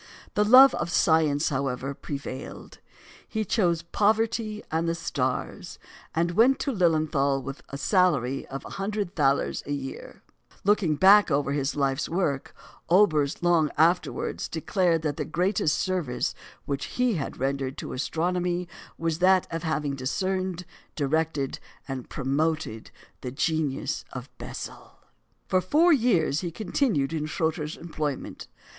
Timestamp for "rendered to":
17.39-17.93